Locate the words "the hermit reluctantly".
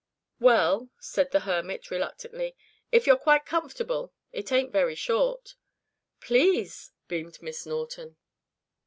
1.29-2.55